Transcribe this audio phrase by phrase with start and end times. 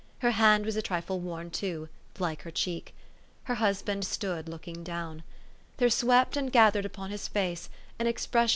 [0.17, 2.95] Her hand was a trifle worn, too, like her cheek.
[3.43, 5.21] Her husband stood looking down.
[5.77, 8.49] There swept and gathered upon his face an expression 308 THE STORY OF AVIS.